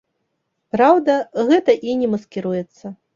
Праўда, 0.75 1.17
гэта 1.49 1.75
і 1.91 1.99
не 1.99 2.09
маскіруецца. 2.15 2.93